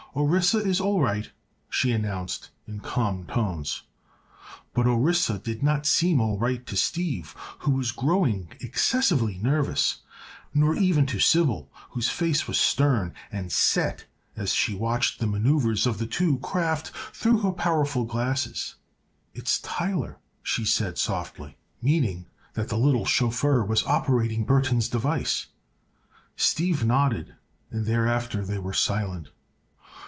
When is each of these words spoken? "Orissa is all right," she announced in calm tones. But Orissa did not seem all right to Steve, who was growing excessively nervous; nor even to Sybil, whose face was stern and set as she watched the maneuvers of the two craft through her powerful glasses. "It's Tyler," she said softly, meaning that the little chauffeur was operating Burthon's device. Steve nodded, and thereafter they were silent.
"Orissa 0.13 0.57
is 0.57 0.81
all 0.81 0.99
right," 1.01 1.31
she 1.69 1.93
announced 1.93 2.49
in 2.67 2.81
calm 2.81 3.25
tones. 3.27 3.83
But 4.73 4.85
Orissa 4.85 5.39
did 5.39 5.63
not 5.63 5.85
seem 5.85 6.19
all 6.19 6.37
right 6.37 6.65
to 6.67 6.75
Steve, 6.75 7.33
who 7.59 7.71
was 7.71 7.93
growing 7.93 8.49
excessively 8.59 9.37
nervous; 9.37 10.01
nor 10.53 10.75
even 10.75 11.05
to 11.05 11.21
Sybil, 11.21 11.69
whose 11.91 12.09
face 12.09 12.45
was 12.45 12.59
stern 12.59 13.13
and 13.31 13.53
set 13.53 14.03
as 14.35 14.53
she 14.53 14.75
watched 14.75 15.21
the 15.21 15.27
maneuvers 15.27 15.87
of 15.87 15.97
the 15.97 16.07
two 16.07 16.39
craft 16.39 16.89
through 17.13 17.37
her 17.39 17.51
powerful 17.53 18.03
glasses. 18.03 18.75
"It's 19.33 19.59
Tyler," 19.61 20.17
she 20.43 20.65
said 20.65 20.97
softly, 20.97 21.55
meaning 21.81 22.25
that 22.55 22.67
the 22.67 22.77
little 22.77 23.05
chauffeur 23.05 23.63
was 23.63 23.85
operating 23.85 24.45
Burthon's 24.45 24.89
device. 24.89 25.45
Steve 26.35 26.83
nodded, 26.83 27.35
and 27.71 27.85
thereafter 27.85 28.43
they 28.45 28.59
were 28.59 28.73
silent. 28.73 29.29